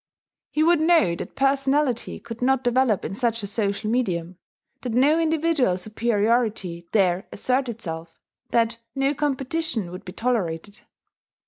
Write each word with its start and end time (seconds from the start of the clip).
He 0.49 0.63
would 0.63 0.81
know 0.81 1.13
that 1.15 1.35
personality 1.35 2.19
could 2.19 2.41
not 2.41 2.63
develop 2.63 3.05
in 3.05 3.13
such 3.13 3.43
a 3.43 3.45
social 3.45 3.87
medium, 3.87 4.39
that 4.81 4.93
no 4.93 5.19
individual 5.19 5.77
superiority 5.77 6.87
dare 6.91 7.27
assert 7.31 7.69
itself, 7.69 8.19
that 8.49 8.79
no 8.95 9.13
competition 9.13 9.91
would 9.91 10.03
be 10.03 10.13
tolerated. 10.13 10.81